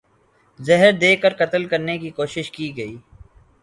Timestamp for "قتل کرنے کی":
1.39-2.09